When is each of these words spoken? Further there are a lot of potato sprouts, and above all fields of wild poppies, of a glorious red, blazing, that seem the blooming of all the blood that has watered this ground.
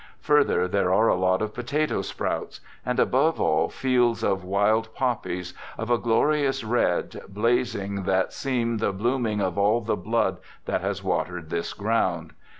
Further 0.21 0.67
there 0.67 0.91
are 0.91 1.09
a 1.09 1.15
lot 1.15 1.43
of 1.43 1.53
potato 1.53 2.01
sprouts, 2.01 2.59
and 2.83 2.99
above 2.99 3.39
all 3.39 3.69
fields 3.69 4.23
of 4.23 4.43
wild 4.43 4.91
poppies, 4.95 5.53
of 5.77 5.91
a 5.91 5.99
glorious 5.99 6.63
red, 6.63 7.21
blazing, 7.29 8.01
that 8.05 8.33
seem 8.33 8.77
the 8.79 8.93
blooming 8.93 9.41
of 9.41 9.59
all 9.59 9.79
the 9.79 9.95
blood 9.95 10.37
that 10.65 10.81
has 10.81 11.03
watered 11.03 11.51
this 11.51 11.73
ground. 11.73 12.33